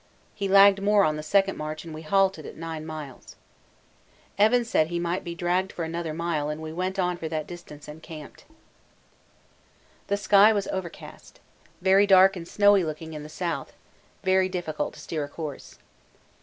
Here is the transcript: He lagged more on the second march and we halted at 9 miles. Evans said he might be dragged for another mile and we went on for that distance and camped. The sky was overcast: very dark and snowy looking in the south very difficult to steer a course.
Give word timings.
He 0.33 0.47
lagged 0.47 0.81
more 0.81 1.03
on 1.03 1.15
the 1.15 1.21
second 1.21 1.57
march 1.57 1.85
and 1.85 1.93
we 1.93 2.01
halted 2.01 2.43
at 2.47 2.55
9 2.55 2.87
miles. 2.87 3.35
Evans 4.35 4.67
said 4.67 4.87
he 4.87 4.97
might 4.97 5.23
be 5.23 5.35
dragged 5.35 5.71
for 5.71 5.83
another 5.85 6.11
mile 6.11 6.49
and 6.49 6.59
we 6.59 6.73
went 6.73 6.97
on 6.97 7.17
for 7.17 7.29
that 7.29 7.45
distance 7.45 7.87
and 7.87 8.01
camped. 8.01 8.45
The 10.07 10.17
sky 10.17 10.53
was 10.53 10.67
overcast: 10.69 11.39
very 11.83 12.07
dark 12.07 12.35
and 12.35 12.47
snowy 12.47 12.83
looking 12.83 13.13
in 13.13 13.21
the 13.21 13.29
south 13.29 13.73
very 14.23 14.49
difficult 14.49 14.95
to 14.95 14.99
steer 14.99 15.23
a 15.23 15.29
course. 15.29 15.77